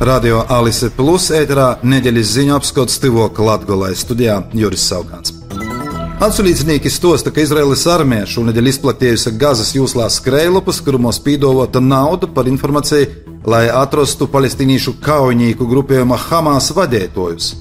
[0.00, 5.32] Radio Alise Plus ēterā nedēļas ziņu apskats Stīvoka Latgolē studijā Juris Saukants.
[6.20, 13.08] Atsulīdznieki stosta, ka Izraēlas armija šonadēļ izplatījusi Gazas jūslā skrējlapus, kurumos pīdolota nauda par informāciju,
[13.48, 17.54] lai atrastu palestīniešu kaujnieku grupējuma Hamas vadītājus.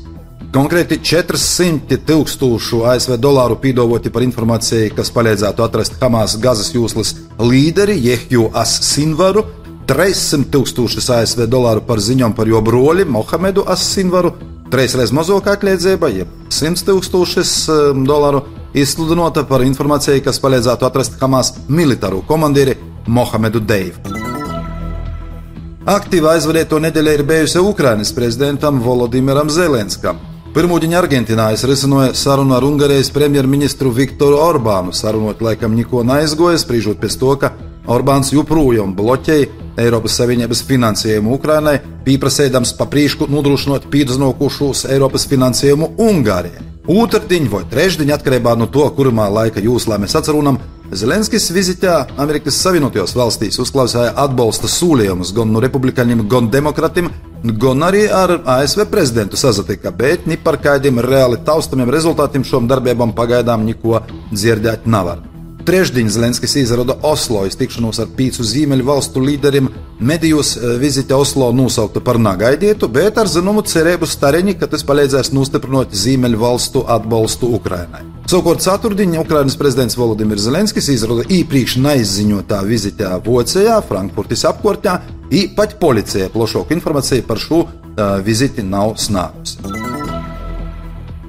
[0.56, 7.95] Konkrēti 400 tūkstošu ASV dolāru pīdoloti par informāciju, kas palīdzētu atrast Hamas Gazas jūslas līderi
[8.09, 9.48] Jehju As-Sinvaru
[9.85, 14.31] 300 tūkstošus ASV dolāru par ziņām par jo broli Mohamedu Asinvaru,
[14.73, 18.41] trīsreiz mazāk atliedzība, jeb 100 tūkstošus um, dolāru
[18.73, 22.73] izsludinota par informāciju, kas palīdzētu atrast Hamas militāro komandieri
[23.05, 24.02] Mohamedu Deivu.
[25.86, 30.17] Aktīva aizvadīto nedēļu ir bijusi Ukrainas prezidentam Volodimiram Zelenskam.
[30.55, 34.95] Pirmūdiņa Argentīnā es risināju sarunu ar Ungārijas premjerministru Viktoru Orbānu.
[34.97, 37.52] Sarunot laikam neko neaizgoja, spriežot pēc to, ka
[37.92, 46.64] Orbāns joprojām bloķēja Eiropas Savienības finansējumu Ukrainai, pieprasēdams pa priekšu nodrošinot pīdznokušos Eiropas finansējumu Ungārijai.
[46.86, 50.62] Otradien vai trešdien, atkarībā no to, kurā laika jūslā mēs atcerunam,
[50.94, 57.10] Zelenskis vizitā Amerikas Savienotajās valstīs uzklausīja atbalsta sūlījumus gan no republikāņiem, gan demokratiem,
[57.58, 63.17] gan arī ar ASV prezidentu sazatika, bet ni par kādiem reāli taustamiem rezultātiem šom darbībām
[63.17, 65.34] pagaidām neko dzirdēt nevar.
[65.66, 69.71] Trešdien Zelenskis izrada Oslo iztikšanos ar pīcu ziemeļu valstu līderiem.
[69.99, 75.31] Medijos eh, vizite Oslo nosaukta par nagaidītu, bet ar zināmu cerību stareņi, ka tas palīdzēs
[75.33, 78.03] nostiprināt ziemeļu valstu atbalstu Ukrainai.
[78.30, 85.80] Savukārt ceturtdien Ukrainas prezidents Volodimirs Zelenskis izrada īpriekš neizziņotā vizitē Vācijā, Frankfurtas apkārtā, un pat
[85.81, 89.84] policija plašāku informāciju par šo uh, viziti nav sniegusi.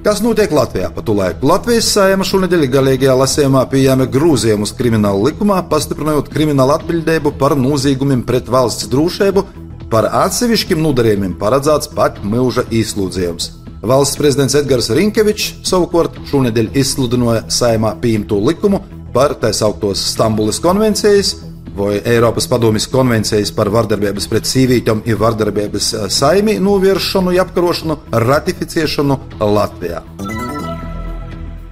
[0.07, 1.43] Kas notiek Latvijā pa tu laiku?
[1.49, 8.47] Latvijas sējuma šonadēļ galīgajā lasījumā pieņēma grozījumus krimināla likumā, pastiprinot kriminālu atbildību par noziegumiem pret
[8.47, 9.43] valsts drošību,
[9.91, 13.49] par atsevišķiem nodarījumiem paredzēts pat mūža izslūdzījums.
[13.83, 18.79] Valsts prezidents Edgars Rinkevičs savukārt šonadēļ izsludināja saimā pieņemto likumu
[19.11, 21.35] par tā sauktos Stambulas konvencijas
[21.77, 29.19] vai Eiropas Padomjas konvencijas par vardarbības pret sīvītām un vardarbības eh, saimi novēršanu, apkarošanu, ratificēšanu
[29.39, 30.03] Latvijā.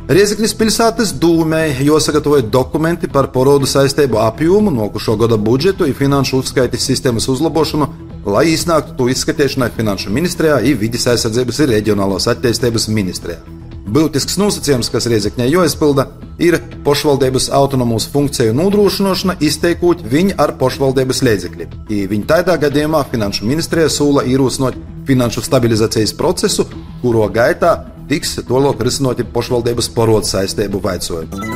[0.05, 6.85] Rieziknis pilsētas dūmē jāsagatavoja dokumenti par porodu saistību apjomu, nokušo gada budžetu un finanšu uzskaites
[6.85, 7.87] sistēmas uzlabošanu,
[8.29, 13.41] lai iznāktu to izskatīšanai Finanšu ministrijā, un vidas aizsardzības un reģionālās attīstības ministrijā.
[13.85, 16.05] Būtisks nosacījums, kas Riezikņai jāizpilda,
[16.39, 21.75] ir pašvaldības autonomijas funkciju nodrošināšana, izteikot viņu ar pašvaldības līdzekļiem.
[22.11, 26.65] Viņa tādā gadījumā Finanšu ministrija sūla ierosinot finanšu stabilizācijas procesu,
[27.01, 27.75] kuro gaitā
[28.09, 31.53] tiks tolok risinoti pašvaldības porodu saistību vaicojumi.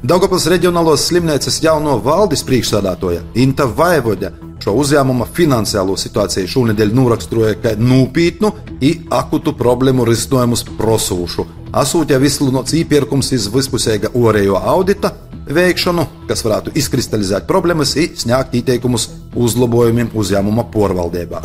[0.00, 7.76] Daugopils reģionālos slimnīcas jauno valdes priekšsādātoja Inta Vaivoģa šo uzņēmuma finansiālo situāciju šonadēļ noraksturoja kā
[7.80, 15.12] nopietnu un akutu problēmu risinājumus prosūšu asūtja izsludināts iepirkums iz vispusēga orējo audita
[15.50, 21.42] veikšanu, kas varētu izkristalizēt problēmas un sniegt ieteikumus uzlabojumiem uzņēmuma porvaldībā.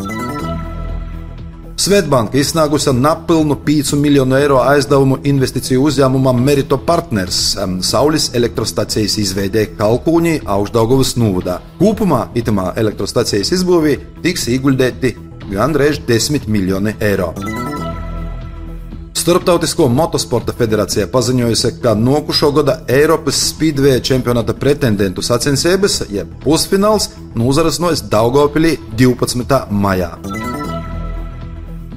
[1.76, 7.40] Svetbanka izsnāgusi napilnu 5 miljonu eiro aizdevumu investīciju uzņēmumam Merito Partners
[7.84, 11.58] Saules elektrostacijas izveidē Kalkūnī, Augstdaugavas Nūvadā.
[11.76, 15.12] Kopumā itamā elektrostacijas izbūvī tiks ieguldēti
[15.52, 17.34] gandrīz 10 miljoni eiro.
[19.26, 28.06] Starptautisko motosporta federācija paziņojusi, ka nokušo gada Eiropas Speedway čempionāta pretendentu sacensības, jeb pusfināls, nozarasnojas
[28.08, 29.66] Daugopilī 12.
[29.70, 30.14] maijā.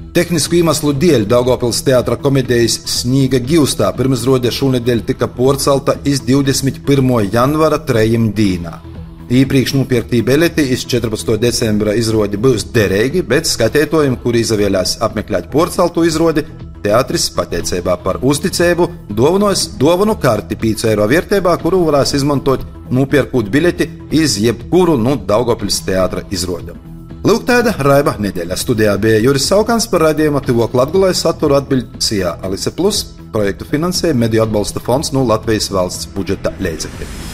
[0.09, 7.27] Tehnisku iemeslu dēļ Daugopils teātra komēdijas Sniega Gilstā pirmizrode šonadēļ tika porcelta iz 21.
[7.29, 8.71] janvāra trejiem dīnā.
[9.29, 11.35] Iepriekš nopirktī biļeti iz 14.
[11.37, 16.47] decembra izrādi būs derīgi, bet skatītājiem, kuri izvēlējās apmeklēt porceltu izrādi,
[16.79, 23.91] Teātris pateicībā par uzticību dāvinos dāvanu karti 5 eiro vērtībā, kuru varēs izmantot nopirkot biļeti
[24.15, 26.88] iz jebkuru no nu, Daugopils teātra izrādēm.
[27.19, 28.55] Lūk, tāda raiba nedēļa.
[28.55, 33.01] Studijā bija Juris Saukants par raidījumu Tivok Latgulē saturu atbildīsijā Alise Plus
[33.33, 37.28] projektu finansēja Mediju atbalsta fonds no Latvijas valsts budžeta līdzekļiem.